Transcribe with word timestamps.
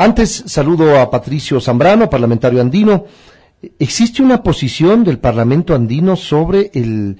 Antes 0.00 0.44
saludo 0.46 1.00
a 1.00 1.10
Patricio 1.10 1.60
Zambrano, 1.60 2.08
parlamentario 2.08 2.60
andino. 2.60 3.04
¿Existe 3.80 4.22
una 4.22 4.44
posición 4.44 5.02
del 5.02 5.18
Parlamento 5.18 5.74
andino 5.74 6.14
sobre 6.14 6.70
el 6.72 7.18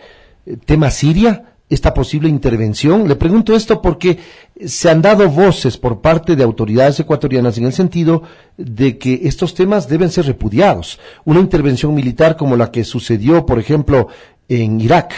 tema 0.65 0.89
Siria? 0.93 1.45
esta 1.69 1.93
posible 1.93 2.29
intervención? 2.29 3.09
Le 3.09 3.17
pregunto 3.17 3.55
esto 3.55 3.83
porque 3.83 4.19
se 4.65 4.89
han 4.89 5.03
dado 5.03 5.29
voces 5.29 5.77
por 5.77 6.01
parte 6.01 6.37
de 6.37 6.45
autoridades 6.45 7.01
ecuatorianas 7.01 7.59
en 7.59 7.65
el 7.67 7.73
sentido 7.73 8.23
de 8.57 8.97
que 8.97 9.23
estos 9.25 9.55
temas 9.55 9.89
deben 9.89 10.11
ser 10.11 10.27
repudiados. 10.27 11.01
Una 11.25 11.41
intervención 11.41 11.93
militar 11.95 12.37
como 12.37 12.57
la 12.57 12.71
que 12.71 12.85
sucedió, 12.85 13.45
por 13.45 13.59
ejemplo, 13.59 14.07
en 14.49 14.81
Irak, 14.81 15.13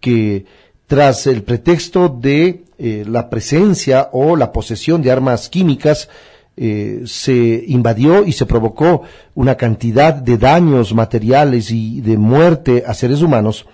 que 0.00 0.46
tras 0.86 1.26
el 1.26 1.42
pretexto 1.42 2.08
de 2.08 2.64
eh, 2.78 3.04
la 3.06 3.28
presencia 3.28 4.08
o 4.12 4.36
la 4.36 4.52
posesión 4.52 5.02
de 5.02 5.10
armas 5.10 5.48
químicas, 5.48 6.08
eh, 6.56 7.02
se 7.06 7.64
invadió 7.66 8.24
y 8.24 8.32
se 8.32 8.46
provocó 8.46 9.02
una 9.34 9.56
cantidad 9.56 10.12
de 10.14 10.36
daños 10.36 10.94
materiales 10.94 11.70
y 11.70 12.00
de 12.02 12.18
muerte 12.18 12.84
a 12.86 12.94
seres 12.94 13.22
humanos, 13.22 13.66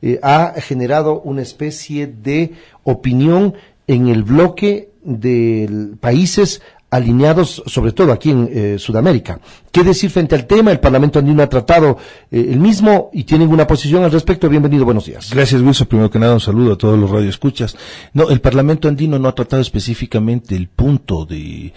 eh, 0.00 0.18
ha 0.22 0.54
generado 0.56 1.20
una 1.20 1.42
especie 1.42 2.06
de 2.06 2.52
opinión 2.84 3.54
en 3.86 4.08
el 4.08 4.22
bloque 4.22 4.90
de 5.04 5.90
países 6.00 6.62
alineados, 6.90 7.62
sobre 7.66 7.92
todo 7.92 8.12
aquí 8.12 8.30
en 8.30 8.48
eh, 8.52 8.78
Sudamérica. 8.78 9.40
¿Qué 9.72 9.82
decir 9.84 10.10
frente 10.10 10.34
al 10.34 10.46
tema? 10.46 10.70
El 10.70 10.80
Parlamento 10.80 11.18
andino 11.18 11.42
ha 11.42 11.48
tratado 11.48 11.96
eh, 12.30 12.48
el 12.50 12.60
mismo 12.60 13.08
y 13.10 13.24
tienen 13.24 13.48
una 13.48 13.66
posición 13.66 14.04
al 14.04 14.12
respecto. 14.12 14.46
Bienvenido, 14.50 14.84
buenos 14.84 15.06
días. 15.06 15.30
Gracias, 15.32 15.62
Wilson. 15.62 15.86
Primero 15.86 16.10
que 16.10 16.18
nada, 16.18 16.34
un 16.34 16.40
saludo 16.40 16.74
a 16.74 16.76
todos 16.76 16.98
los 16.98 17.08
radioescuchas. 17.08 17.74
No, 18.12 18.28
el 18.28 18.42
Parlamento 18.42 18.86
andino 18.86 19.18
no 19.18 19.28
ha 19.28 19.34
tratado 19.34 19.62
específicamente 19.62 20.56
el 20.56 20.68
punto 20.68 21.24
de, 21.24 21.72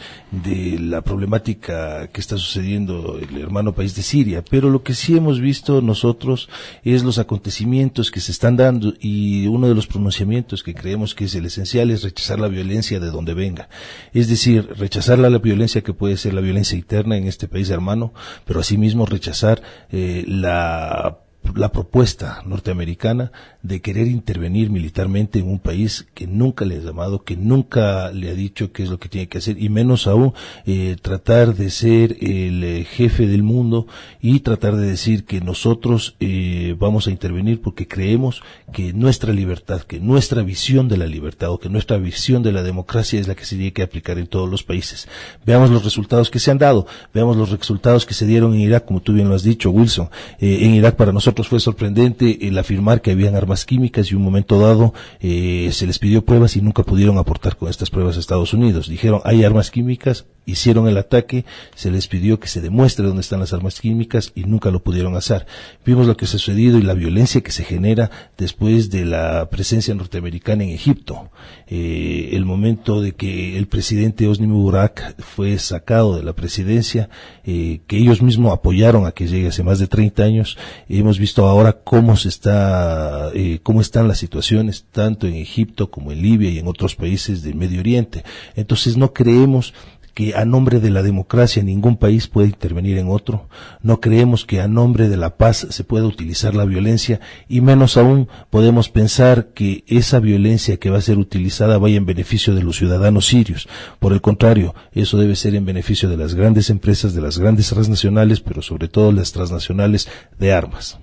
la 0.77 1.03
problemática 1.03 2.09
que 2.09 2.19
está 2.19 2.37
sucediendo 2.37 3.17
en 3.17 3.33
el 3.33 3.43
hermano 3.43 3.73
país 3.73 3.95
de 3.95 4.03
Siria, 4.03 4.43
pero 4.43 4.69
lo 4.69 4.83
que 4.83 4.93
sí 4.93 5.15
hemos 5.15 5.39
visto 5.39 5.81
nosotros 5.81 6.49
es 6.83 7.01
los 7.01 7.17
acontecimientos 7.17 8.11
que 8.11 8.19
se 8.19 8.33
están 8.33 8.57
dando 8.57 8.93
y 8.99 9.47
uno 9.47 9.69
de 9.69 9.75
los 9.75 9.87
pronunciamientos 9.87 10.63
que 10.63 10.73
creemos 10.73 11.15
que 11.15 11.25
es 11.25 11.35
el 11.35 11.45
esencial 11.45 11.89
es 11.91 12.03
rechazar 12.03 12.41
la 12.41 12.49
violencia 12.49 12.99
de 12.99 13.09
donde 13.09 13.33
venga. 13.33 13.69
Es 14.11 14.27
decir, 14.27 14.67
rechazar 14.77 15.17
la, 15.17 15.29
violencia 15.37 15.81
que 15.81 15.93
puede 15.93 16.17
ser 16.17 16.33
la 16.33 16.41
violencia 16.41 16.77
interna 16.77 17.15
en 17.15 17.27
este 17.27 17.47
país 17.47 17.69
hermano 17.69 17.84
mano, 17.85 18.13
pero 18.45 18.59
asimismo 18.59 19.05
rechazar 19.05 19.61
eh, 19.91 20.25
la 20.27 21.19
la 21.55 21.71
propuesta 21.71 22.41
norteamericana 22.45 23.31
de 23.61 23.81
querer 23.81 24.07
intervenir 24.07 24.69
militarmente 24.69 25.39
en 25.39 25.47
un 25.47 25.59
país 25.59 26.07
que 26.13 26.27
nunca 26.27 26.65
le 26.65 26.75
ha 26.75 26.79
llamado, 26.79 27.23
que 27.23 27.35
nunca 27.35 28.11
le 28.11 28.29
ha 28.29 28.33
dicho 28.33 28.71
qué 28.71 28.83
es 28.83 28.89
lo 28.89 28.99
que 28.99 29.09
tiene 29.09 29.27
que 29.27 29.37
hacer, 29.37 29.61
y 29.61 29.69
menos 29.69 30.07
aún 30.07 30.33
eh, 30.65 30.95
tratar 31.01 31.55
de 31.55 31.69
ser 31.69 32.17
el 32.21 32.63
eh, 32.63 32.83
jefe 32.83 33.27
del 33.27 33.43
mundo 33.43 33.87
y 34.21 34.41
tratar 34.41 34.75
de 34.75 34.87
decir 34.87 35.25
que 35.25 35.41
nosotros 35.41 36.15
eh, 36.19 36.75
vamos 36.79 37.07
a 37.07 37.11
intervenir 37.11 37.61
porque 37.61 37.87
creemos 37.87 38.41
que 38.73 38.93
nuestra 38.93 39.33
libertad, 39.33 39.81
que 39.81 39.99
nuestra 39.99 40.41
visión 40.41 40.87
de 40.87 40.97
la 40.97 41.07
libertad 41.07 41.51
o 41.51 41.59
que 41.59 41.69
nuestra 41.69 41.97
visión 41.97 42.43
de 42.43 42.51
la 42.51 42.63
democracia 42.63 43.19
es 43.19 43.27
la 43.27 43.35
que 43.35 43.45
se 43.45 43.55
tiene 43.55 43.73
que 43.73 43.83
aplicar 43.83 44.17
en 44.17 44.27
todos 44.27 44.49
los 44.49 44.63
países. 44.63 45.07
Veamos 45.45 45.69
los 45.69 45.83
resultados 45.83 46.29
que 46.29 46.39
se 46.39 46.51
han 46.51 46.57
dado, 46.57 46.87
veamos 47.13 47.37
los 47.37 47.51
resultados 47.51 48.05
que 48.05 48.13
se 48.13 48.25
dieron 48.25 48.53
en 48.53 48.61
Irak, 48.61 48.85
como 48.85 49.01
tú 49.01 49.13
bien 49.13 49.29
lo 49.29 49.35
has 49.35 49.43
dicho, 49.43 49.69
Wilson. 49.69 50.09
en 50.39 50.73
Irak 50.73 50.95
para 50.95 51.11
nosotros 51.11 51.34
fue 51.43 51.59
sorprendente 51.59 52.47
el 52.47 52.57
afirmar 52.57 53.01
que 53.01 53.11
habían 53.11 53.35
armas 53.35 53.65
químicas 53.65 54.11
y 54.11 54.15
un 54.15 54.23
momento 54.23 54.59
dado 54.59 54.93
eh, 55.19 55.69
se 55.71 55.87
les 55.87 55.99
pidió 55.99 56.23
pruebas 56.25 56.55
y 56.55 56.61
nunca 56.61 56.83
pudieron 56.83 57.17
aportar 57.17 57.57
con 57.57 57.69
estas 57.69 57.89
pruebas 57.89 58.17
a 58.17 58.19
Estados 58.19 58.53
Unidos. 58.53 58.87
Dijeron, 58.87 59.21
hay 59.23 59.43
armas 59.43 59.71
químicas, 59.71 60.25
hicieron 60.45 60.87
el 60.87 60.97
ataque, 60.97 61.45
se 61.75 61.91
les 61.91 62.07
pidió 62.07 62.39
que 62.39 62.47
se 62.47 62.61
demuestre 62.61 63.05
dónde 63.05 63.21
están 63.21 63.39
las 63.39 63.53
armas 63.53 63.79
químicas 63.79 64.31
y 64.35 64.43
nunca 64.43 64.71
lo 64.71 64.83
pudieron 64.83 65.15
hacer. 65.15 65.45
Vimos 65.85 66.07
lo 66.07 66.15
que 66.15 66.25
ha 66.25 66.27
sucedido 66.27 66.77
y 66.77 66.83
la 66.83 66.93
violencia 66.93 67.41
que 67.41 67.51
se 67.51 67.63
genera 67.63 68.11
después 68.37 68.89
de 68.89 69.05
la 69.05 69.49
presencia 69.49 69.93
norteamericana 69.95 70.63
en 70.63 70.69
Egipto. 70.69 71.29
Eh, 71.67 72.29
el 72.33 72.45
momento 72.45 73.01
de 73.01 73.13
que 73.13 73.57
el 73.57 73.67
presidente 73.67 74.27
Osni 74.27 74.47
Mubarak 74.47 75.19
fue 75.21 75.57
sacado 75.57 76.15
de 76.15 76.23
la 76.23 76.33
presidencia, 76.33 77.09
eh, 77.43 77.81
que 77.87 77.97
ellos 77.97 78.21
mismos 78.21 78.53
apoyaron 78.53 79.05
a 79.05 79.11
que 79.11 79.27
llegue 79.27 79.47
hace 79.47 79.63
más 79.63 79.79
de 79.79 79.87
30 79.87 80.23
años, 80.23 80.57
hemos 80.89 81.17
visto 81.17 81.24
ahora 81.37 81.73
cómo 81.83 82.15
se 82.15 82.29
está, 82.29 83.29
eh, 83.33 83.59
cómo 83.63 83.81
están 83.81 84.07
las 84.07 84.19
situaciones 84.19 84.85
tanto 84.91 85.27
en 85.27 85.35
Egipto 85.35 85.91
como 85.91 86.11
en 86.11 86.21
Libia 86.21 86.49
y 86.49 86.59
en 86.59 86.67
otros 86.67 86.95
países 86.95 87.41
del 87.43 87.55
Medio 87.55 87.79
Oriente. 87.79 88.23
Entonces 88.55 88.97
no 88.97 89.13
creemos 89.13 89.73
que 90.15 90.33
a 90.33 90.45
nombre 90.45 90.79
de 90.79 90.89
la 90.89 91.03
democracia 91.03 91.61
ningún 91.61 91.97
país 91.97 92.27
puede 92.27 92.47
intervenir 92.47 92.97
en 92.97 93.09
otro. 93.09 93.49
No 93.81 93.99
creemos 93.99 94.45
que 94.45 94.61
a 94.61 94.67
nombre 94.67 95.09
de 95.09 95.17
la 95.17 95.35
paz 95.35 95.67
se 95.69 95.83
pueda 95.83 96.07
utilizar 96.07 96.55
la 96.55 96.63
violencia 96.63 97.19
y 97.49 97.59
menos 97.59 97.97
aún 97.97 98.29
podemos 98.49 98.89
pensar 98.89 99.49
que 99.53 99.83
esa 99.87 100.19
violencia 100.21 100.77
que 100.77 100.89
va 100.89 100.99
a 100.99 101.01
ser 101.01 101.17
utilizada 101.17 101.77
vaya 101.77 101.97
en 101.97 102.05
beneficio 102.05 102.55
de 102.55 102.63
los 102.63 102.77
ciudadanos 102.77 103.25
sirios. 103.25 103.67
Por 103.99 104.13
el 104.13 104.21
contrario, 104.21 104.73
eso 104.93 105.17
debe 105.17 105.35
ser 105.35 105.53
en 105.53 105.65
beneficio 105.65 106.07
de 106.07 106.17
las 106.17 106.33
grandes 106.33 106.69
empresas, 106.69 107.13
de 107.13 107.21
las 107.21 107.37
grandes 107.37 107.67
transnacionales, 107.67 108.39
pero 108.39 108.61
sobre 108.61 108.87
todo 108.87 109.11
las 109.11 109.33
transnacionales 109.33 110.07
de 110.39 110.53
armas. 110.53 110.97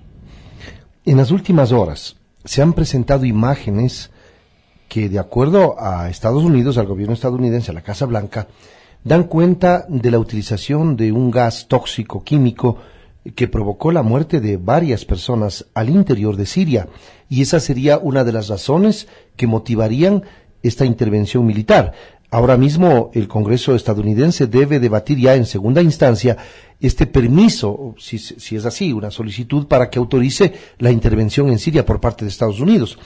En 1.05 1.17
las 1.17 1.31
últimas 1.31 1.73
horas 1.73 2.15
se 2.45 2.61
han 2.61 2.71
presentado 2.71 3.25
imágenes 3.25 4.09
que, 4.87 5.09
de 5.09 5.19
acuerdo 5.19 5.75
a 5.77 6.09
Estados 6.09 6.45
Unidos, 6.45 6.77
al 6.77 6.87
gobierno 6.87 7.13
estadounidense, 7.13 7.71
a 7.71 7.73
la 7.73 7.81
Casa 7.81 8.05
Blanca, 8.05 8.47
dan 9.03 9.23
cuenta 9.23 9.85
de 9.89 10.11
la 10.11 10.19
utilización 10.19 10.95
de 10.95 11.11
un 11.11 11.29
gas 11.29 11.67
tóxico 11.67 12.23
químico 12.23 12.77
que 13.35 13.49
provocó 13.49 13.91
la 13.91 14.01
muerte 14.01 14.39
de 14.39 14.55
varias 14.55 15.03
personas 15.03 15.65
al 15.73 15.89
interior 15.89 16.37
de 16.37 16.45
Siria, 16.45 16.87
y 17.27 17.41
esa 17.41 17.59
sería 17.59 17.97
una 17.97 18.23
de 18.23 18.31
las 18.31 18.47
razones 18.47 19.09
que 19.35 19.45
motivarían 19.45 20.23
esta 20.61 20.85
intervención 20.85 21.45
militar. 21.45 21.91
Ahora 22.31 22.55
mismo 22.55 23.11
el 23.13 23.27
Congreso 23.27 23.75
estadounidense 23.75 24.47
debe 24.47 24.79
debatir 24.79 25.19
ya 25.19 25.35
en 25.35 25.45
segunda 25.45 25.81
instancia 25.81 26.37
este 26.87 27.05
permiso, 27.07 27.95
si, 27.97 28.17
si, 28.17 28.55
es 28.55 28.65
así, 28.65 28.91
una 28.91 29.09
solicitud 29.09 29.67
para 29.67 29.89
que 29.89 29.99
autorice 29.99 30.53
la 30.79 30.91
intervención 30.91 31.47
en 31.49 31.57
Siria 31.57 31.85
por 31.85 32.01
parte 32.01 32.25
de 32.25 32.29
Estados 32.29 32.59
Unidos. 32.59 32.97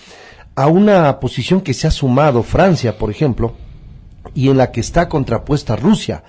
A 0.56 0.68
una 0.68 1.20
posición 1.20 1.62
que 1.62 1.76
se 1.76 1.86
ha 1.86 1.92
sumado 1.92 2.42
Francia, 2.42 2.98
por 2.98 3.12
ejemplo, 3.12 3.54
y 4.34 4.50
en 4.50 4.58
la 4.58 4.72
que 4.72 4.80
está 4.80 5.08
contrapuesta 5.08 5.76
Rusia. 5.76 6.24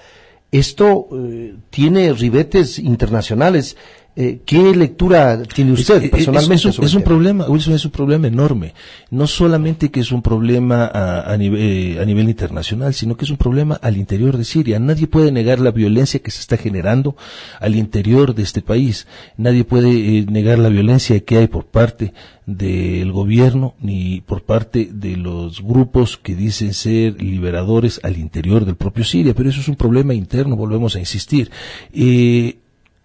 Esto 0.53 1.09
eh, 1.13 1.57
tiene 1.71 2.13
ribetes 2.13 2.79
internacionales. 2.79 3.77
Eh, 4.21 4.41
¿Qué 4.45 4.75
lectura 4.75 5.41
tiene 5.45 5.71
usted 5.71 6.11
personalmente? 6.11 6.71
Es, 6.71 6.95
un 6.95 7.05
problema, 7.05 7.47
Wilson, 7.47 7.75
es 7.75 7.85
un 7.85 7.93
problema 7.93 8.27
enorme. 8.27 8.75
No 9.11 9.29
solamente 9.29 9.93
que 9.93 10.01
es 10.01 10.11
un 10.11 10.23
problema 10.23 10.89
a, 10.89 11.37
nivel, 11.37 11.61
eh, 11.61 12.01
a 12.01 12.05
nivel 12.05 12.29
internacional, 12.29 12.95
sino 12.95 13.17
que 13.17 13.27
es 13.27 13.31
un 13.31 13.37
problema 13.37 13.77
al 13.81 13.97
interior 13.97 14.37
de 14.37 14.43
Siria. 14.43 14.81
Nadie 14.81 15.07
puede 15.07 15.31
negar 15.31 15.61
la 15.61 15.71
violencia 15.71 16.19
que 16.19 16.33
se 16.33 16.41
está 16.41 16.57
generando 16.57 17.15
al 17.61 17.77
interior 17.77 18.35
de 18.35 18.43
este 18.43 18.61
país. 18.61 19.07
Nadie 19.37 19.63
puede 19.63 20.27
negar 20.27 20.59
la 20.59 20.69
violencia 20.69 21.21
que 21.21 21.37
hay 21.37 21.47
por 21.47 21.67
parte 21.67 22.13
del 22.45 23.13
gobierno 23.13 23.77
ni 23.81 24.21
por 24.23 24.43
parte 24.43 24.89
de 24.93 25.17
los 25.17 25.63
grupos 25.63 26.17
que 26.17 26.35
dicen 26.35 26.75
ser 26.75 27.23
liberadores 27.23 28.01
al 28.03 28.19
interior 28.19 28.65
del 28.65 28.75
propio 28.75 29.05
Siria, 29.05 29.33
pero 29.33 29.49
eso 29.49 29.61
es 29.61 29.69
un 29.69 29.77
problema 29.77 30.13
interno, 30.13 30.57
volvemos 30.57 30.97
a 30.97 30.99
insistir. 30.99 31.53
Eh, 31.93 32.57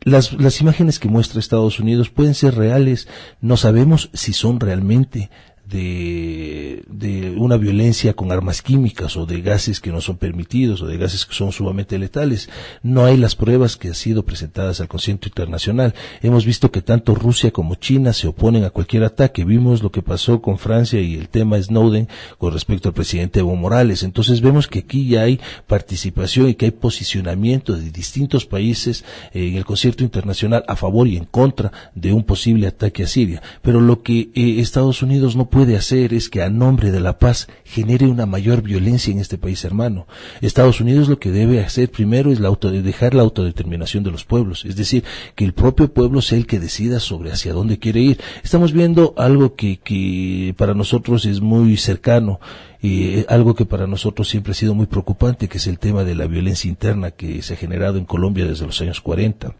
las, 0.03 0.33
las 0.33 0.61
imágenes 0.61 1.00
que 1.00 1.07
muestra 1.07 1.39
Estados 1.39 1.79
Unidos 1.79 2.09
pueden 2.09 2.33
ser 2.33 2.55
reales, 2.55 3.07
no 3.41 3.57
sabemos 3.57 4.09
si 4.13 4.33
son 4.33 4.59
realmente 4.59 5.29
de, 5.73 7.33
una 7.37 7.57
violencia 7.57 8.13
con 8.13 8.31
armas 8.31 8.61
químicas 8.61 9.17
o 9.17 9.25
de 9.25 9.41
gases 9.41 9.79
que 9.79 9.91
no 9.91 10.01
son 10.01 10.17
permitidos 10.17 10.81
o 10.81 10.87
de 10.87 10.97
gases 10.97 11.25
que 11.25 11.33
son 11.33 11.51
sumamente 11.51 11.97
letales. 11.97 12.49
No 12.83 13.05
hay 13.05 13.17
las 13.17 13.35
pruebas 13.35 13.75
que 13.75 13.89
han 13.89 13.95
sido 13.95 14.23
presentadas 14.23 14.79
al 14.79 14.87
concierto 14.87 15.27
internacional. 15.27 15.93
Hemos 16.21 16.45
visto 16.45 16.71
que 16.71 16.81
tanto 16.81 17.15
Rusia 17.15 17.51
como 17.51 17.75
China 17.75 18.13
se 18.13 18.27
oponen 18.27 18.63
a 18.63 18.69
cualquier 18.69 19.03
ataque. 19.03 19.43
Vimos 19.43 19.83
lo 19.83 19.91
que 19.91 20.01
pasó 20.01 20.41
con 20.41 20.57
Francia 20.57 21.01
y 21.01 21.15
el 21.15 21.27
tema 21.29 21.61
Snowden 21.61 22.07
con 22.37 22.53
respecto 22.53 22.89
al 22.89 22.93
presidente 22.93 23.39
Evo 23.39 23.55
Morales. 23.55 24.03
Entonces 24.03 24.41
vemos 24.41 24.67
que 24.67 24.79
aquí 24.79 25.07
ya 25.07 25.23
hay 25.23 25.39
participación 25.67 26.49
y 26.49 26.55
que 26.55 26.65
hay 26.65 26.71
posicionamiento 26.71 27.75
de 27.75 27.89
distintos 27.89 28.45
países 28.45 29.03
en 29.33 29.55
el 29.55 29.65
concierto 29.65 30.03
internacional 30.03 30.63
a 30.67 30.75
favor 30.75 31.07
y 31.07 31.17
en 31.17 31.25
contra 31.25 31.71
de 31.95 32.13
un 32.13 32.23
posible 32.23 32.67
ataque 32.67 33.03
a 33.03 33.07
Siria. 33.07 33.41
Pero 33.61 33.81
lo 33.81 34.01
que 34.03 34.29
eh, 34.35 34.59
Estados 34.59 35.01
Unidos 35.01 35.35
no 35.35 35.49
puede 35.49 35.62
hacer 35.77 36.13
es 36.13 36.30
que 36.30 36.42
a 36.42 36.50
nombre 36.50 36.92
de 36.92 37.00
la 37.00 37.18
paz 37.19 37.48
genere 37.63 38.07
una 38.07 38.25
mayor 38.25 38.62
violencia 38.62 39.12
en 39.12 39.19
este 39.19 39.38
país 39.38 39.63
hermano. 39.63 40.07
Estados 40.42 40.81
Unidos 40.81 41.07
lo 41.07 41.19
que 41.19 41.31
debe 41.31 41.62
hacer 41.62 41.89
primero 41.89 42.31
es 42.31 42.39
la 42.39 42.50
dejar 42.83 43.13
la 43.13 43.24
autodeterminación 43.24 44.04
de 44.04 44.12
los 44.12 44.25
pueblos, 44.25 44.65
es 44.65 44.75
decir, 44.75 45.04
que 45.36 45.45
el 45.45 45.54
propio 45.54 45.94
pueblo 45.94 46.21
sea 46.21 46.38
el 46.38 46.45
que 46.45 46.60
decida 46.60 47.00
sobre 47.00 47.31
hacia 47.31 47.54
dónde 47.54 47.80
quiere 47.80 48.01
ir. 48.01 48.19
Estamos 48.44 48.74
viendo 48.74 49.13
algo 49.18 49.56
que, 49.56 49.77
que 49.77 50.54
para 50.57 50.74
nosotros 50.74 51.25
es 51.25 51.42
muy 51.42 51.77
cercano 51.77 52.39
y 52.81 53.25
algo 53.30 53.56
que 53.56 53.65
para 53.65 53.88
nosotros 53.88 54.30
siempre 54.30 54.51
ha 54.51 54.56
sido 54.56 54.75
muy 54.75 54.88
preocupante, 54.88 55.48
que 55.48 55.57
es 55.57 55.68
el 55.68 55.80
tema 55.80 56.04
de 56.04 56.15
la 56.15 56.27
violencia 56.27 56.69
interna 56.69 57.12
que 57.12 57.42
se 57.42 57.54
ha 57.54 57.57
generado 57.57 57.98
en 57.98 58.06
Colombia 58.06 58.45
desde 58.45 58.65
los 58.65 58.80
años 58.81 59.01
40. 59.01 59.56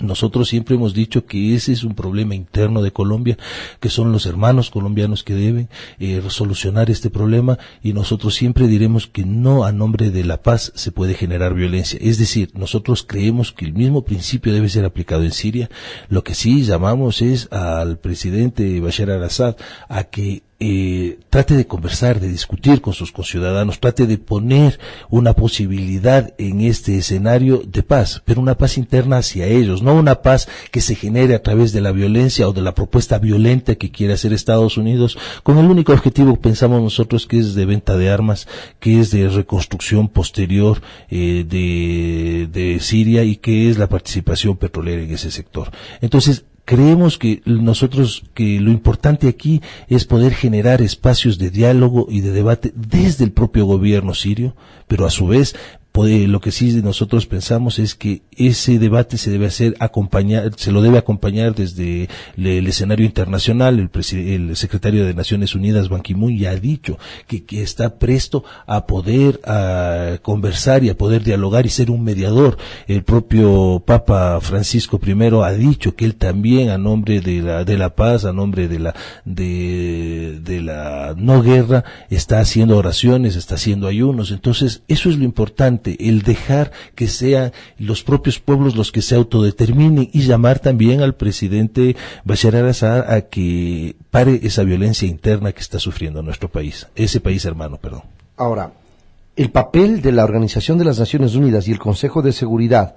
Nosotros 0.00 0.48
siempre 0.48 0.76
hemos 0.76 0.94
dicho 0.94 1.26
que 1.26 1.54
ese 1.54 1.72
es 1.72 1.84
un 1.84 1.94
problema 1.94 2.34
interno 2.34 2.82
de 2.82 2.92
Colombia, 2.92 3.38
que 3.80 3.88
son 3.88 4.12
los 4.12 4.26
hermanos 4.26 4.70
colombianos 4.70 5.24
que 5.24 5.34
deben 5.34 5.68
eh, 5.98 6.22
solucionar 6.28 6.90
este 6.90 7.10
problema 7.10 7.58
y 7.82 7.92
nosotros 7.92 8.34
siempre 8.34 8.66
diremos 8.66 9.06
que 9.06 9.24
no 9.24 9.64
a 9.64 9.72
nombre 9.72 10.10
de 10.10 10.24
la 10.24 10.42
paz 10.42 10.72
se 10.74 10.92
puede 10.92 11.14
generar 11.14 11.54
violencia. 11.54 11.98
Es 12.02 12.18
decir, 12.18 12.50
nosotros 12.54 13.04
creemos 13.06 13.52
que 13.52 13.64
el 13.64 13.72
mismo 13.72 14.02
principio 14.04 14.52
debe 14.52 14.68
ser 14.68 14.84
aplicado 14.84 15.22
en 15.24 15.32
Siria. 15.32 15.70
Lo 16.08 16.24
que 16.24 16.34
sí 16.34 16.62
llamamos 16.62 17.22
es 17.22 17.48
al 17.52 17.98
presidente 17.98 18.80
Bashar 18.80 19.10
al-Assad 19.10 19.56
a 19.88 20.04
que 20.04 20.42
eh, 20.62 21.18
trate 21.30 21.56
de 21.56 21.66
conversar, 21.66 22.20
de 22.20 22.28
discutir 22.28 22.82
con 22.82 22.92
sus 22.92 23.12
conciudadanos, 23.12 23.80
trate 23.80 24.06
de 24.06 24.18
poner 24.18 24.78
una 25.08 25.32
posibilidad 25.32 26.34
en 26.36 26.60
este 26.60 26.98
escenario 26.98 27.62
de 27.66 27.82
paz, 27.82 28.22
pero 28.26 28.42
una 28.42 28.58
paz 28.58 28.76
interna 28.76 29.16
hacia 29.16 29.46
ellos, 29.46 29.82
no 29.82 29.94
una 29.94 30.20
paz 30.20 30.48
que 30.70 30.82
se 30.82 30.94
genere 30.94 31.34
a 31.34 31.42
través 31.42 31.72
de 31.72 31.80
la 31.80 31.92
violencia 31.92 32.46
o 32.46 32.52
de 32.52 32.60
la 32.60 32.74
propuesta 32.74 33.18
violenta 33.18 33.76
que 33.76 33.90
quiere 33.90 34.12
hacer 34.12 34.34
Estados 34.34 34.76
Unidos, 34.76 35.16
con 35.42 35.56
el 35.56 35.64
único 35.64 35.94
objetivo, 35.94 36.36
pensamos 36.36 36.82
nosotros, 36.82 37.26
que 37.26 37.38
es 37.38 37.54
de 37.54 37.64
venta 37.64 37.96
de 37.96 38.10
armas, 38.10 38.46
que 38.80 39.00
es 39.00 39.10
de 39.10 39.30
reconstrucción 39.30 40.08
posterior 40.08 40.82
eh, 41.08 41.46
de, 41.48 42.48
de 42.52 42.80
Siria 42.80 43.24
y 43.24 43.36
que 43.36 43.70
es 43.70 43.78
la 43.78 43.88
participación 43.88 44.58
petrolera 44.58 45.02
en 45.02 45.10
ese 45.10 45.30
sector. 45.30 45.70
Entonces, 46.02 46.44
creemos 46.64 47.18
que 47.18 47.42
nosotros 47.44 48.24
que 48.34 48.60
lo 48.60 48.70
importante 48.70 49.28
aquí 49.28 49.60
es 49.88 50.04
poder 50.04 50.34
generar 50.34 50.82
espacios 50.82 51.38
de 51.38 51.50
diálogo 51.50 52.06
y 52.08 52.20
de 52.20 52.32
debate 52.32 52.72
desde 52.74 53.24
el 53.24 53.32
propio 53.32 53.64
gobierno 53.66 54.14
sirio, 54.14 54.54
pero 54.86 55.06
a 55.06 55.10
su 55.10 55.26
vez 55.26 55.54
lo 56.06 56.40
que 56.40 56.52
sí 56.52 56.80
nosotros 56.82 57.26
pensamos 57.26 57.78
es 57.78 57.94
que 57.94 58.22
ese 58.36 58.78
debate 58.78 59.18
se 59.18 59.30
debe 59.30 59.46
hacer 59.46 59.74
acompañar, 59.80 60.52
se 60.56 60.72
lo 60.72 60.82
debe 60.82 60.98
acompañar 60.98 61.54
desde 61.54 62.08
el, 62.36 62.66
escenario 62.66 63.06
internacional. 63.06 63.78
El, 63.78 64.56
secretario 64.56 65.04
de 65.04 65.14
Naciones 65.14 65.54
Unidas, 65.54 65.88
Ban 65.88 66.02
Ki-moon, 66.02 66.36
ya 66.36 66.50
ha 66.50 66.56
dicho 66.56 66.98
que, 67.26 67.44
está 67.62 67.98
presto 67.98 68.44
a 68.66 68.86
poder 68.86 69.40
a 69.44 70.18
conversar 70.22 70.84
y 70.84 70.88
a 70.88 70.96
poder 70.96 71.22
dialogar 71.24 71.66
y 71.66 71.70
ser 71.70 71.90
un 71.90 72.02
mediador. 72.02 72.56
El 72.86 73.02
propio 73.02 73.82
Papa 73.84 74.40
Francisco 74.40 75.00
I 75.04 75.12
ha 75.42 75.52
dicho 75.52 75.94
que 75.94 76.04
él 76.04 76.14
también, 76.14 76.70
a 76.70 76.78
nombre 76.78 77.20
de 77.20 77.42
la, 77.42 77.64
de 77.64 77.76
la 77.76 77.94
paz, 77.94 78.24
a 78.24 78.32
nombre 78.32 78.68
de 78.68 78.78
la, 78.78 78.94
de, 79.24 80.40
de 80.42 80.60
la 80.62 81.14
no 81.16 81.42
guerra, 81.42 81.84
está 82.08 82.40
haciendo 82.40 82.76
oraciones, 82.76 83.36
está 83.36 83.56
haciendo 83.56 83.86
ayunos. 83.86 84.30
Entonces, 84.30 84.82
eso 84.88 85.10
es 85.10 85.18
lo 85.18 85.24
importante 85.24 85.89
el 85.98 86.22
dejar 86.22 86.72
que 86.94 87.08
sean 87.08 87.52
los 87.78 88.02
propios 88.02 88.38
pueblos 88.38 88.76
los 88.76 88.92
que 88.92 89.02
se 89.02 89.14
autodeterminen 89.14 90.10
y 90.12 90.22
llamar 90.22 90.58
también 90.58 91.00
al 91.00 91.14
presidente 91.14 91.96
Bashar 92.24 92.56
al-Assad 92.56 93.10
a 93.12 93.22
que 93.22 93.96
pare 94.10 94.40
esa 94.42 94.62
violencia 94.62 95.08
interna 95.08 95.52
que 95.52 95.60
está 95.60 95.78
sufriendo 95.78 96.22
nuestro 96.22 96.48
país, 96.48 96.86
ese 96.94 97.20
país 97.20 97.44
hermano, 97.44 97.76
perdón. 97.78 98.02
Ahora, 98.36 98.72
el 99.36 99.50
papel 99.50 100.02
de 100.02 100.12
la 100.12 100.24
Organización 100.24 100.78
de 100.78 100.84
las 100.84 100.98
Naciones 100.98 101.34
Unidas 101.34 101.66
y 101.68 101.72
el 101.72 101.78
Consejo 101.78 102.22
de 102.22 102.32
Seguridad, 102.32 102.96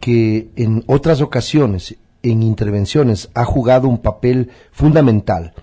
que 0.00 0.48
en 0.56 0.84
otras 0.86 1.20
ocasiones, 1.20 1.96
en 2.22 2.42
intervenciones, 2.42 3.30
ha 3.34 3.44
jugado 3.44 3.88
un 3.88 3.98
papel 3.98 4.50
fundamental, 4.72 5.54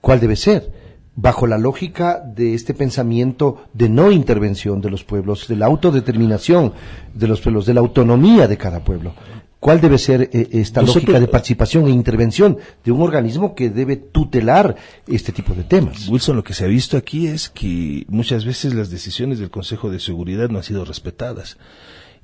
¿cuál 0.00 0.20
debe 0.20 0.36
ser? 0.36 0.85
Bajo 1.16 1.46
la 1.46 1.58
lógica 1.58 2.20
de 2.20 2.54
este 2.54 2.74
pensamiento 2.74 3.64
de 3.72 3.88
no 3.88 4.12
intervención 4.12 4.80
de 4.80 4.90
los 4.90 5.02
pueblos, 5.02 5.48
de 5.48 5.56
la 5.56 5.66
autodeterminación 5.66 6.74
de 7.14 7.26
los 7.26 7.40
pueblos, 7.40 7.66
de 7.66 7.74
la 7.74 7.80
autonomía 7.80 8.46
de 8.46 8.58
cada 8.58 8.84
pueblo. 8.84 9.14
¿Cuál 9.58 9.80
debe 9.80 9.96
ser 9.96 10.28
eh, 10.32 10.48
esta 10.52 10.82
lógica 10.82 11.18
de 11.18 11.26
participación 11.26 11.86
e 11.86 11.90
intervención 11.90 12.58
de 12.84 12.92
un 12.92 13.00
organismo 13.00 13.54
que 13.54 13.70
debe 13.70 13.96
tutelar 13.96 14.76
este 15.06 15.32
tipo 15.32 15.54
de 15.54 15.64
temas? 15.64 16.08
Wilson, 16.08 16.36
lo 16.36 16.44
que 16.44 16.52
se 16.52 16.64
ha 16.64 16.68
visto 16.68 16.98
aquí 16.98 17.26
es 17.26 17.48
que 17.48 18.04
muchas 18.08 18.44
veces 18.44 18.74
las 18.74 18.90
decisiones 18.90 19.38
del 19.38 19.50
Consejo 19.50 19.90
de 19.90 19.98
Seguridad 19.98 20.50
no 20.50 20.58
han 20.58 20.64
sido 20.64 20.84
respetadas 20.84 21.56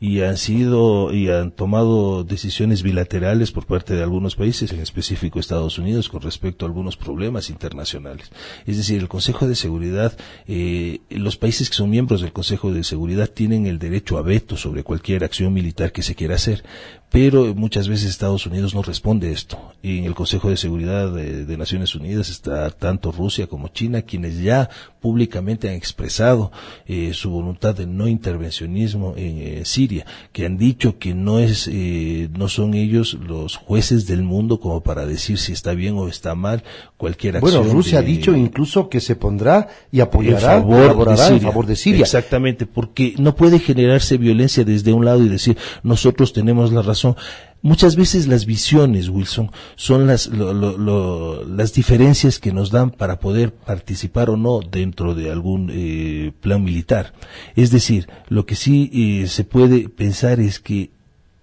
y 0.02 0.22
han 0.22 0.36
sido 0.36 1.14
y 1.14 1.30
han 1.30 1.52
tomado 1.52 2.24
decisiones 2.24 2.82
bilaterales 2.82 3.52
por 3.52 3.66
parte 3.66 3.94
de 3.94 4.02
algunos 4.02 4.34
países, 4.34 4.72
en 4.72 4.80
específico 4.80 5.38
Estados 5.38 5.78
Unidos, 5.78 6.08
con 6.08 6.22
respecto 6.22 6.64
a 6.64 6.68
algunos 6.68 6.96
problemas 6.96 7.50
internacionales. 7.50 8.32
Es 8.66 8.78
decir, 8.78 9.00
el 9.00 9.06
Consejo 9.06 9.46
de 9.46 9.54
Seguridad, 9.54 10.18
eh, 10.48 11.02
los 11.08 11.36
países 11.36 11.70
que 11.70 11.76
son 11.76 11.88
miembros 11.88 12.20
del 12.20 12.32
Consejo 12.32 12.72
de 12.72 12.82
Seguridad 12.82 13.28
tienen 13.28 13.66
el 13.66 13.78
derecho 13.78 14.18
a 14.18 14.22
veto 14.22 14.56
sobre 14.56 14.82
cualquier 14.82 15.22
acción 15.22 15.52
militar 15.52 15.92
que 15.92 16.02
se 16.02 16.16
quiera 16.16 16.34
hacer, 16.34 16.64
pero 17.12 17.54
muchas 17.54 17.88
veces 17.88 18.08
Estados 18.08 18.46
Unidos 18.46 18.74
no 18.74 18.82
responde 18.82 19.28
a 19.28 19.32
esto. 19.32 19.58
Y 19.82 19.98
en 19.98 20.06
el 20.06 20.14
Consejo 20.14 20.48
de 20.48 20.56
Seguridad 20.56 21.12
de, 21.12 21.56
Naciones 21.58 21.94
Unidas 21.94 22.30
está 22.30 22.70
tanto 22.70 23.12
Rusia 23.12 23.46
como 23.46 23.68
China, 23.68 24.00
quienes 24.00 24.40
ya 24.40 24.70
públicamente 25.00 25.68
han 25.68 25.74
expresado 25.74 26.50
eh, 26.86 27.10
su 27.12 27.30
voluntad 27.30 27.74
de 27.74 27.86
no 27.86 28.08
intervencionismo 28.08 29.12
en 29.16 29.38
eh, 29.38 29.62
Siria, 29.66 30.06
que 30.32 30.46
han 30.46 30.56
dicho 30.56 30.98
que 30.98 31.12
no 31.12 31.38
es, 31.38 31.68
eh, 31.70 32.30
no 32.32 32.48
son 32.48 32.72
ellos 32.72 33.14
los 33.14 33.56
jueces 33.56 34.06
del 34.06 34.22
mundo 34.22 34.58
como 34.58 34.80
para 34.80 35.04
decir 35.04 35.36
si 35.36 35.52
está 35.52 35.74
bien 35.74 35.94
o 35.98 36.08
está 36.08 36.34
mal 36.34 36.64
cualquier 36.96 37.36
acción. 37.36 37.62
Bueno, 37.62 37.74
Rusia 37.74 37.98
ha 37.98 38.02
dicho 38.02 38.34
incluso 38.34 38.88
que 38.88 39.00
se 39.00 39.16
pondrá 39.16 39.68
y 39.90 40.00
apoyará, 40.00 40.56
en 40.56 41.40
favor 41.42 41.66
de 41.66 41.76
Siria. 41.76 42.00
Exactamente, 42.00 42.64
porque 42.64 43.14
no 43.18 43.36
puede 43.36 43.58
generarse 43.58 44.16
violencia 44.16 44.64
desde 44.64 44.94
un 44.94 45.04
lado 45.04 45.22
y 45.22 45.28
decir 45.28 45.58
nosotros 45.82 46.32
tenemos 46.32 46.72
la 46.72 46.80
razón 46.80 47.01
Muchas 47.64 47.94
veces 47.94 48.26
las 48.26 48.44
visiones, 48.44 49.08
Wilson, 49.08 49.52
son 49.76 50.08
las, 50.08 50.26
las 50.26 51.72
diferencias 51.72 52.40
que 52.40 52.52
nos 52.52 52.72
dan 52.72 52.90
para 52.90 53.20
poder 53.20 53.54
participar 53.54 54.30
o 54.30 54.36
no 54.36 54.58
dentro 54.60 55.14
de 55.14 55.30
algún 55.30 55.70
eh, 55.72 56.32
plan 56.40 56.64
militar. 56.64 57.14
Es 57.54 57.70
decir, 57.70 58.08
lo 58.28 58.46
que 58.46 58.56
sí 58.56 58.90
eh, 58.92 59.28
se 59.28 59.44
puede 59.44 59.88
pensar 59.88 60.40
es 60.40 60.58
que 60.58 60.90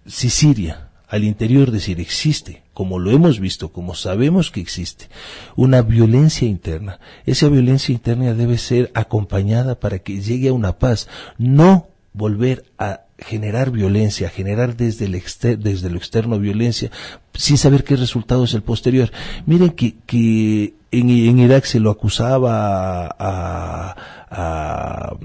si 0.05 0.29
Siria, 0.29 0.89
al 1.07 1.23
interior 1.23 1.71
de 1.71 1.79
Siria, 1.79 2.03
existe, 2.03 2.63
como 2.73 2.99
lo 2.99 3.11
hemos 3.11 3.39
visto, 3.39 3.71
como 3.71 3.95
sabemos 3.95 4.51
que 4.51 4.59
existe, 4.59 5.07
una 5.55 5.81
violencia 5.81 6.49
interna, 6.49 6.99
esa 7.25 7.47
violencia 7.47 7.93
interna 7.93 8.33
debe 8.33 8.57
ser 8.57 8.91
acompañada 8.93 9.79
para 9.79 9.99
que 9.99 10.21
llegue 10.21 10.49
a 10.49 10.53
una 10.53 10.79
paz, 10.79 11.07
no 11.37 11.87
volver 12.11 12.65
a 12.77 13.03
generar 13.21 13.71
violencia, 13.71 14.29
generar 14.29 14.75
desde, 14.75 15.05
el 15.05 15.21
desde 15.59 15.89
lo 15.89 15.97
externo 15.97 16.39
violencia, 16.39 16.91
sin 17.33 17.57
saber 17.57 17.83
qué 17.83 17.95
resultado 17.95 18.43
es 18.43 18.53
el 18.53 18.61
posterior. 18.61 19.11
Miren 19.45 19.71
que, 19.71 19.95
que 20.05 20.73
en, 20.91 21.09
en 21.09 21.39
Irak 21.39 21.65
se 21.65 21.79
lo 21.79 21.91
acusaba 21.91 23.07
a, 23.07 23.95
a, 24.29 25.15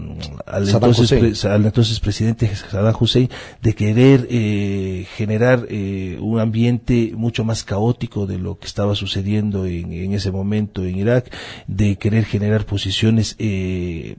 al, 0.46 0.68
entonces, 0.68 1.44
al, 1.44 1.64
entonces, 1.64 2.00
presidente 2.00 2.54
Saddam 2.54 2.94
Hussein 2.98 3.28
de 3.62 3.74
querer 3.74 4.26
eh, 4.30 5.06
generar 5.16 5.66
eh, 5.68 6.18
un 6.20 6.40
ambiente 6.40 7.12
mucho 7.16 7.44
más 7.44 7.64
caótico 7.64 8.26
de 8.26 8.38
lo 8.38 8.58
que 8.58 8.66
estaba 8.66 8.94
sucediendo 8.94 9.66
en, 9.66 9.92
en 9.92 10.12
ese 10.12 10.30
momento 10.30 10.84
en 10.84 10.96
Irak, 10.96 11.32
de 11.66 11.96
querer 11.96 12.24
generar 12.24 12.66
posiciones 12.66 13.36
eh, 13.38 14.16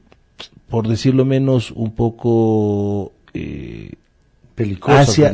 por 0.69 0.87
decirlo 0.87 1.25
menos, 1.25 1.71
un 1.71 1.91
poco 1.91 3.13
eh, 3.35 3.91
hacia, 4.87 5.33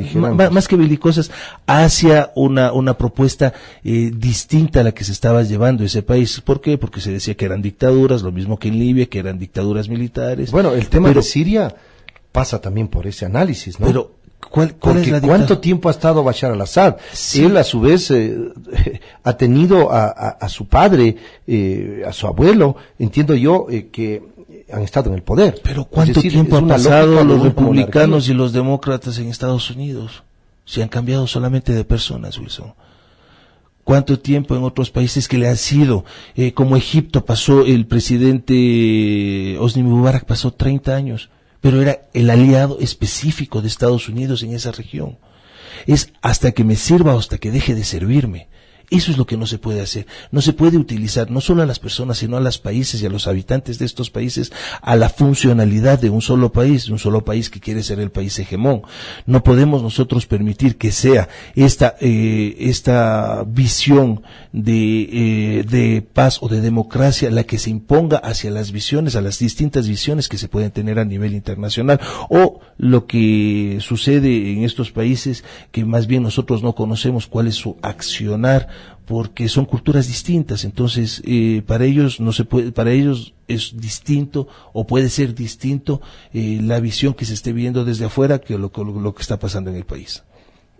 más, 0.51 0.67
que 0.67 0.75
belicosas, 0.75 1.31
hacia 1.67 2.31
una, 2.36 2.74
una 2.74 2.98
propuesta 2.98 3.53
eh, 3.84 4.12
distinta 4.15 4.79
a 4.79 4.84
la 4.84 4.93
que 4.93 5.03
se 5.03 5.12
estaba 5.12 5.43
llevando 5.43 5.84
ese 5.84 6.01
país. 6.01 6.41
¿Por 6.41 6.62
qué? 6.62 6.77
Porque 6.77 7.01
se 7.01 7.12
decía 7.12 7.36
que 7.36 7.46
eran 7.46 7.62
dictaduras, 7.62 8.24
lo 8.24 8.31
mismo 8.31 8.58
que 8.58 8.70
en 8.70 8.79
Libia, 8.79 9.05
que 9.05 9.20
eran 9.20 9.38
dictaduras 9.38 9.89
militares. 9.89 10.51
Bueno, 10.51 10.74
el 10.74 10.89
tema 10.89 11.12
de 11.12 11.22
Siria 11.22 11.75
pasa 12.31 12.60
también 12.60 12.88
por 12.88 13.05
ese 13.05 13.25
análisis, 13.25 13.79
¿no? 13.79 13.88
Pero, 13.88 14.12
¿cuál, 14.50 14.75
¿cuánto 14.75 15.60
tiempo 15.60 15.89
ha 15.89 15.91
estado 15.91 16.24
Bashar 16.24 16.51
al-Assad? 16.51 16.98
Él, 17.36 17.58
a 17.58 17.63
su 17.63 17.81
vez, 17.81 18.10
eh, 18.10 18.38
ha 19.24 19.38
tenido 19.38 19.91
a, 19.91 20.08
a, 20.08 20.50
su 20.50 20.65
padre, 20.65 21.17
eh, 21.46 22.03
a 22.08 22.12
su 22.12 22.25
abuelo, 22.25 22.75
entiendo 22.98 23.36
yo, 23.36 23.67
eh, 23.70 23.89
que 23.91 24.24
han 24.71 24.83
estado 24.83 25.09
en 25.09 25.15
el 25.15 25.23
poder. 25.23 25.59
Pero 25.63 25.85
¿cuánto 25.85 26.21
tiempo 26.21 26.57
han 26.57 26.67
pasado 26.67 27.23
los 27.23 27.41
republicanos 27.41 28.29
y 28.29 28.33
los 28.33 28.53
demócratas 28.53 29.17
en 29.17 29.27
Estados 29.27 29.69
Unidos? 29.69 30.23
Se 30.65 30.81
han 30.83 30.89
cambiado 30.89 31.27
solamente 31.27 31.73
de 31.73 31.83
personas, 31.83 32.37
Wilson. 32.37 32.73
¿Cuánto 33.83 34.19
tiempo 34.19 34.55
en 34.55 34.63
otros 34.63 34.91
países 34.91 35.27
que 35.27 35.37
le 35.37 35.47
han 35.47 35.57
sido? 35.57 36.05
Eh, 36.35 36.53
como 36.53 36.77
Egipto 36.77 37.25
pasó, 37.25 37.65
el 37.65 37.87
presidente 37.87 39.57
Osni 39.59 39.83
Mubarak 39.83 40.25
pasó 40.25 40.51
30 40.53 40.95
años, 40.95 41.29
pero 41.61 41.81
era 41.81 42.01
el 42.13 42.29
aliado 42.29 42.77
específico 42.79 43.61
de 43.61 43.67
Estados 43.67 44.07
Unidos 44.07 44.43
en 44.43 44.53
esa 44.53 44.71
región. 44.71 45.17
Es 45.87 46.13
hasta 46.21 46.51
que 46.51 46.63
me 46.63 46.75
sirva 46.75 47.15
o 47.15 47.19
hasta 47.19 47.39
que 47.39 47.51
deje 47.51 47.73
de 47.73 47.83
servirme. 47.83 48.49
Eso 48.91 49.10
es 49.10 49.17
lo 49.17 49.25
que 49.25 49.38
no 49.38 49.48
se 49.48 49.57
puede 49.57 49.79
hacer. 49.79 50.05
No 50.31 50.41
se 50.41 50.51
puede 50.51 50.77
utilizar 50.77 51.31
no 51.31 51.39
solo 51.39 51.63
a 51.63 51.65
las 51.65 51.79
personas, 51.79 52.17
sino 52.17 52.36
a 52.36 52.41
los 52.41 52.57
países 52.57 53.01
y 53.01 53.05
a 53.05 53.10
los 53.10 53.25
habitantes 53.25 53.79
de 53.79 53.86
estos 53.86 54.10
países 54.10 54.51
a 54.81 54.98
la 54.98 55.07
funcionalidad 55.07 55.98
de 55.98 56.10
un 56.10 56.21
solo 56.21 56.51
país, 56.51 56.88
de 56.88 56.91
un 56.91 57.00
solo 57.00 57.24
país 57.24 57.50
que 57.50 57.62
quiere 57.62 57.83
ser 57.83 58.01
el 58.01 58.12
país 58.12 58.38
hegemón. 58.38 58.81
No 59.25 59.43
podemos 59.43 59.81
nosotros 59.81 60.25
permitir 60.25 60.77
que 60.77 60.91
sea 60.91 61.29
esta, 61.55 61.95
eh, 62.01 62.57
esta 62.60 63.45
visión 63.48 64.24
de, 64.51 65.60
eh, 65.60 65.63
de 65.63 66.01
paz 66.01 66.39
o 66.41 66.50
de 66.50 66.60
democracia 66.60 67.31
la 67.31 67.45
que 67.45 67.60
se 67.60 67.69
imponga 67.69 68.17
hacia 68.17 68.51
las 68.51 68.74
visiones, 68.74 69.15
a 69.15 69.21
las 69.21 69.39
distintas 69.39 69.88
visiones 69.88 70.27
que 70.27 70.38
se 70.38 70.50
pueden 70.50 70.71
tener 70.71 71.00
a 71.00 71.05
nivel 71.05 71.33
internacional 71.33 72.01
o 72.29 72.60
lo 72.77 73.05
que 73.05 73.77
sucede 73.79 74.51
en 74.51 74.65
estos 74.65 74.91
países 74.91 75.45
que 75.71 75.86
más 75.86 76.07
bien 76.07 76.24
nosotros 76.24 76.62
no 76.62 76.75
conocemos 76.75 77.27
cuál 77.27 77.48
es 77.48 77.55
su 77.55 77.77
accionar 77.81 78.80
porque 79.05 79.50
son 79.50 79.65
culturas 79.65 80.07
distintas, 80.07 80.63
entonces 80.63 81.21
eh, 81.25 81.63
para 81.65 81.85
ellos 81.85 82.19
no 82.19 82.31
se 82.31 82.45
puede, 82.45 82.71
para 82.71 82.91
ellos 82.91 83.33
es 83.47 83.75
distinto 83.75 84.47
o 84.73 84.88
puede 84.88 85.09
ser 85.09 85.35
distinto 85.35 86.01
eh, 86.33 86.59
la 86.61 86.79
visión 86.79 87.13
que 87.13 87.25
se 87.25 87.33
esté 87.33 87.51
viendo 87.51 87.83
desde 87.83 88.05
afuera 88.05 88.39
que 88.39 88.57
lo, 88.57 88.71
lo 88.73 89.13
que 89.13 89.21
está 89.21 89.38
pasando 89.38 89.69
en 89.69 89.75
el 89.75 89.85
país. 89.85 90.23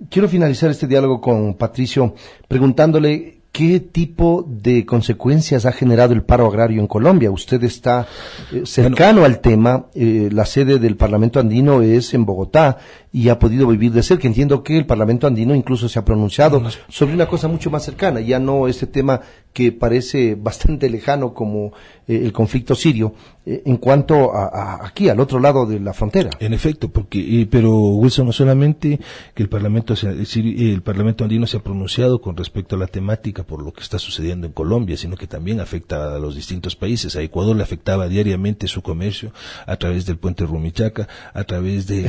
Quiero 0.10 0.28
finalizar 0.30 0.72
este 0.72 0.88
diálogo 0.88 1.22
con 1.22 1.56
Patricio 1.56 2.16
preguntándole 2.48 3.42
¿Qué 3.52 3.82
tipo 3.82 4.46
de 4.48 4.86
consecuencias 4.86 5.66
ha 5.66 5.74
generado 5.74 6.14
el 6.14 6.24
paro 6.24 6.48
agrario 6.48 6.80
en 6.80 6.88
Colombia? 6.88 7.32
Usted 7.32 7.62
está 7.66 8.08
eh, 8.54 8.62
cercano 8.64 9.26
al 9.26 9.42
tema, 9.42 9.88
eh, 9.94 10.30
la 10.32 10.46
sede 10.46 10.80
del 10.80 10.96
Parlamento 10.96 11.38
andino 11.38 11.82
es 11.82 12.14
en 12.14 12.26
Bogotá 12.26 12.78
y 13.14 13.30
ha 13.30 13.40
podido 13.40 13.68
vivir 13.68 13.92
de 13.92 14.04
cerca. 14.04 14.28
Entiendo 14.28 14.64
que 14.64 14.78
el 14.78 14.86
Parlamento 14.86 15.28
andino 15.28 15.54
incluso 15.54 15.90
se 15.90 16.00
ha 16.00 16.06
pronunciado 16.06 16.64
sobre 16.88 17.14
una 17.14 17.28
cosa 17.28 17.48
mucho 17.48 17.70
más 17.70 17.84
cercana, 17.84 18.22
ya 18.22 18.40
no 18.40 18.68
ese 18.68 18.88
tema 18.88 19.22
que 19.54 19.72
parece 19.72 20.36
bastante 20.36 20.90
lejano 20.90 21.34
como 21.34 21.74
eh, 22.08 22.22
el 22.24 22.32
conflicto 22.32 22.74
sirio, 22.74 23.14
eh, 23.46 23.64
en 23.66 23.78
cuanto 23.78 24.34
a, 24.34 24.86
aquí, 24.86 25.10
al 25.10 25.20
otro 25.20 25.40
lado 25.40 25.66
de 25.66 25.80
la 25.80 25.94
frontera. 25.94 26.30
En 26.40 26.54
efecto, 26.54 26.90
porque, 26.90 27.48
pero 27.50 27.76
Wilson, 27.76 28.28
no 28.28 28.32
solamente 28.32 29.00
que 29.34 29.44
el 29.44 29.50
Parlamento, 29.50 29.94
el 30.04 30.82
Parlamento 30.82 31.24
andino 31.26 31.46
se 31.48 31.58
ha 31.58 31.64
pronunciado 31.64 32.22
con 32.22 32.38
respecto 32.38 32.76
a 32.76 32.80
la 32.80 32.88
temática 32.88 33.44
por 33.44 33.62
lo 33.62 33.74
que 33.74 33.82
está 33.82 34.00
sucediendo 34.00 34.48
en 34.48 34.54
Colombia, 34.54 34.96
sino 34.96 35.18
que 35.18 35.28
también 35.28 35.60
afecta 35.60 36.16
a 36.16 36.20
los 36.20 36.36
distintos 36.36 36.76
países. 36.76 37.16
A 37.16 37.22
Ecuador 37.22 37.56
le 37.56 37.64
afectaba 37.64 38.08
diariamente 38.08 38.68
su 38.68 38.82
comercio 38.82 39.34
a 39.66 39.76
través 39.76 40.06
del 40.06 40.18
puente 40.18 40.46
Rumichaca, 40.46 41.08
a 41.34 41.44
través 41.44 41.88
de 41.88 42.06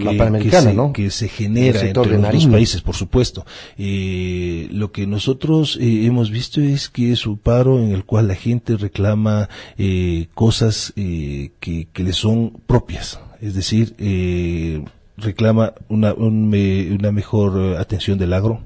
la 0.00 0.12
Panamericana, 0.16 0.70
que, 0.70 0.76
¿no? 0.76 0.92
Que 0.92 1.10
se 1.10 1.28
genera 1.28 1.80
entre 1.80 2.18
los 2.18 2.46
países, 2.46 2.80
por 2.82 2.94
supuesto. 2.94 3.44
Eh, 3.78 4.68
lo 4.70 4.92
que 4.92 5.06
nosotros 5.06 5.78
eh, 5.80 6.06
hemos 6.06 6.30
visto 6.30 6.60
es 6.60 6.88
que 6.88 7.12
es 7.12 7.26
un 7.26 7.38
paro 7.38 7.78
en 7.80 7.92
el 7.92 8.04
cual 8.04 8.28
la 8.28 8.34
gente 8.34 8.76
reclama 8.76 9.48
eh, 9.78 10.28
cosas 10.34 10.92
que, 10.96 11.52
que 11.60 12.02
le 12.02 12.12
son 12.12 12.60
propias. 12.66 13.20
Es 13.40 13.54
decir, 13.54 13.94
eh, 13.98 14.82
reclama 15.16 15.74
una, 15.88 16.12
una 16.14 17.12
mejor 17.12 17.76
atención 17.78 18.18
del 18.18 18.32
agro, 18.32 18.60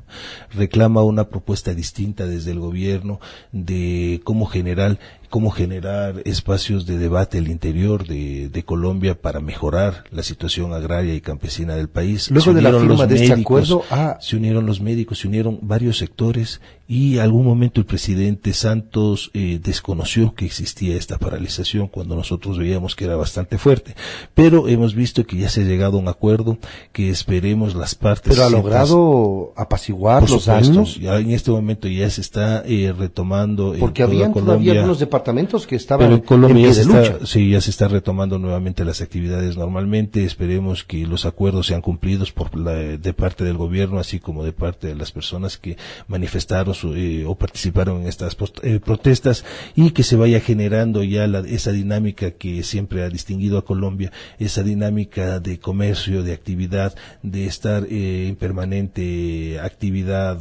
reclama 0.53 1.03
una 1.03 1.29
propuesta 1.29 1.75
distinta 1.75 2.27
desde 2.27 2.51
el 2.51 2.59
gobierno 2.59 3.21
de 3.53 4.21
cómo 4.25 4.47
generar 4.47 4.99
cómo 5.31 5.51
generar 5.51 6.23
espacios 6.25 6.85
de 6.87 6.99
debate 6.99 7.39
al 7.39 7.49
interior 7.49 8.07
de, 8.07 8.49
de, 8.49 8.65
Colombia 8.65 9.15
para 9.15 9.41
mejorar 9.41 10.05
la 10.11 10.25
situación 10.25 10.75
agraria 10.75 11.15
y 11.15 11.21
campesina 11.21 11.77
del 11.77 11.89
país. 11.89 12.31
Luego 12.31 12.53
de 12.53 12.61
la 12.61 12.73
firma 12.73 13.07
de 13.07 13.23
este 13.23 13.41
acuerdo, 13.41 13.85
ah. 13.91 14.19
se 14.21 14.37
unieron 14.37 14.67
los 14.67 14.81
médicos, 14.81 15.21
se 15.21 15.29
unieron 15.29 15.61
varios 15.63 15.99
sectores 15.99 16.61
y 16.89 17.19
algún 17.19 17.47
momento 17.47 17.81
el 17.81 17.87
presidente 17.87 18.53
Santos 18.53 19.31
eh, 19.33 19.61
desconoció 19.63 20.35
que 20.35 20.45
existía 20.45 20.97
esta 20.97 21.19
paralización 21.19 21.87
cuando 21.87 22.17
nosotros 22.17 22.59
veíamos 22.59 22.97
que 22.97 23.05
era 23.05 23.15
bastante 23.15 23.59
fuerte. 23.59 23.95
Pero 24.35 24.67
hemos 24.67 24.97
visto 24.97 25.25
que 25.25 25.37
ya 25.37 25.49
se 25.49 25.61
ha 25.61 25.65
llegado 25.65 25.99
a 25.99 26.01
un 26.01 26.09
acuerdo 26.09 26.59
que 26.93 27.09
esperemos 27.09 27.77
las 27.77 27.95
partes. 27.95 28.35
Pero 28.35 28.45
ha 28.45 28.51
logrado 28.51 29.53
apaciguar 29.57 30.29
los. 30.29 30.97
Ya 30.97 31.17
en 31.19 31.31
este 31.31 31.53
momento 31.53 31.87
ya 31.87 32.11
se 32.11 32.21
está 32.21 32.65
eh, 32.67 32.93
retomando. 32.99 33.77
Porque 33.79 34.03
habían 34.03 34.35
todavía 34.35 34.73
algunos 34.73 34.99
departamentos 34.99 35.20
que 35.67 35.77
estaban 35.77 36.07
Pero 36.07 36.17
en 36.17 36.23
Colombia 36.23 36.71
ya 36.71 36.85
lucha. 36.85 37.19
sí, 37.25 37.51
ya 37.51 37.61
se 37.61 37.71
está 37.71 37.89
retomando 37.89 38.39
nuevamente 38.39 38.85
las 38.85 39.01
actividades 39.01 39.57
normalmente. 39.57 40.25
Esperemos 40.25 40.85
que 40.85 41.07
los 41.07 41.27
acuerdos 41.27 41.67
sean 41.67 41.81
cumplidos 41.81 42.33
por 42.33 42.57
la, 42.59 42.73
de 42.75 43.13
parte 43.13 43.45
del 43.45 43.57
gobierno, 43.57 43.99
así 43.99 44.21
como 44.21 44.45
de 44.45 44.53
parte 44.53 44.89
de 44.89 44.95
las 44.95 45.13
personas 45.13 45.57
que 45.59 45.77
manifestaron 46.09 46.61
eh, 46.97 47.25
o 47.27 47.35
participaron 47.35 48.03
en 48.03 48.09
estas 48.09 48.37
eh, 48.63 48.81
protestas 48.85 49.45
y 49.75 49.91
que 49.91 50.03
se 50.03 50.17
vaya 50.17 50.41
generando 50.41 51.03
ya 51.03 51.25
esa 51.25 51.73
dinámica 51.73 52.33
que 52.33 52.63
siempre 52.63 53.03
ha 53.03 53.09
distinguido 53.09 53.59
a 53.59 53.65
Colombia, 53.65 54.13
esa 54.39 54.63
dinámica 54.63 55.41
de 55.41 55.59
comercio, 55.59 56.23
de 56.23 56.33
actividad, 56.33 56.95
de 57.23 57.47
estar 57.47 57.87
eh, 57.91 58.29
en 58.29 58.37
permanente 58.37 59.59
actividad 59.61 60.41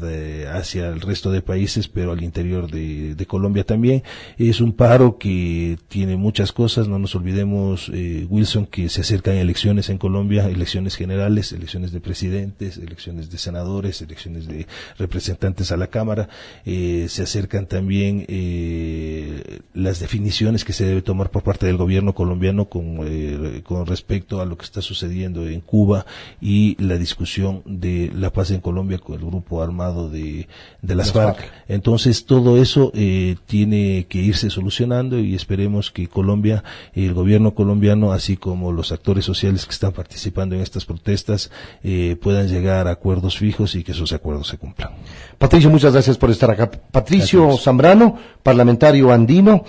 hacia 0.53 0.88
el 0.88 1.01
resto 1.01 1.31
de 1.31 1.41
países, 1.41 1.88
pero 1.88 2.12
al 2.12 2.24
interior 2.24 2.69
de, 2.69 3.15
de, 3.15 3.25
Colombia 3.25 3.63
también. 3.63 4.03
Es 4.38 4.62
un 4.62 4.68
paro 4.73 5.17
que 5.17 5.77
tiene 5.88 6.17
muchas 6.17 6.51
cosas, 6.51 6.88
no 6.88 6.99
nos 6.99 7.15
olvidemos, 7.15 7.89
Wilson, 7.89 8.65
que 8.65 8.89
se 8.89 9.01
acercan 9.01 9.35
elecciones 9.35 9.89
en 9.89 9.97
Colombia, 9.97 10.47
elecciones 10.47 10.95
generales, 10.95 11.51
elecciones 11.51 11.91
de 11.91 12.01
presidentes, 12.01 12.77
elecciones 12.77 13.29
de 13.29 13.38
senadores, 13.38 14.01
elecciones 14.01 14.47
de 14.47 14.67
representantes 14.97 15.71
a 15.71 15.77
la 15.77 15.88
Cámara, 15.88 16.29
eh, 16.65 17.07
se 17.09 17.23
acercan 17.23 17.65
también 17.65 18.25
eh, 18.27 19.59
las 19.73 19.99
definiciones 19.99 20.65
que 20.65 20.73
se 20.73 20.85
debe 20.85 21.01
tomar 21.01 21.31
por 21.31 21.43
parte 21.43 21.65
del 21.65 21.77
gobierno 21.77 22.13
colombiano 22.13 22.65
con, 22.65 22.99
eh, 23.03 23.61
con 23.63 23.85
respecto 23.85 24.41
a 24.41 24.45
lo 24.45 24.57
que 24.57 24.65
está 24.65 24.81
sucediendo 24.81 25.47
en 25.47 25.61
Cuba 25.61 26.05
y 26.41 26.81
la 26.81 26.97
discusión 26.97 27.61
de 27.65 28.11
la 28.15 28.31
paz 28.31 28.51
en 28.51 28.61
Colombia 28.61 28.99
con 28.99 29.19
el 29.19 29.25
grupo 29.25 29.61
armado 29.61 30.09
de, 30.09 30.47
de 30.81 30.95
las, 30.95 31.11
FARC. 31.11 31.39
Entonces 31.67 32.25
todo 32.25 32.61
eso 32.61 32.91
tiene 33.45 34.05
que 34.07 34.19
irse 34.19 34.49
solucionando 34.59 35.19
y 35.19 35.35
esperemos 35.35 35.89
que 35.89 36.07
Colombia, 36.07 36.63
el 36.93 37.13
gobierno 37.13 37.55
colombiano, 37.55 38.11
así 38.11 38.35
como 38.37 38.71
los 38.71 38.91
actores 38.91 39.23
sociales 39.25 39.65
que 39.65 39.71
están 39.71 39.93
participando 39.93 40.55
en 40.55 40.61
estas 40.61 40.85
protestas, 40.85 41.49
puedan 42.21 42.47
llegar 42.47 42.87
a 42.87 42.91
acuerdos 42.91 43.37
fijos 43.37 43.75
y 43.75 43.83
que 43.83 43.93
esos 43.93 44.11
acuerdos 44.11 44.47
se 44.47 44.57
cumplan. 44.57 44.91
Patricio, 45.37 45.69
muchas 45.69 45.93
gracias 45.93 46.17
por 46.17 46.29
estar 46.29 46.51
acá. 46.51 46.69
Patricio 46.69 47.57
Zambrano, 47.57 48.17
parlamentario 48.43 49.11
andino. 49.11 49.63